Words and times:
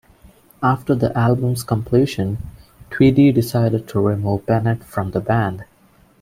After 0.63 0.95
the 0.95 1.15
album's 1.15 1.63
completion, 1.63 2.39
Tweedy 2.89 3.31
decided 3.31 3.87
to 3.89 3.99
remove 3.99 4.47
Bennett 4.47 4.83
from 4.83 5.11
the 5.11 5.21
band. 5.21 5.63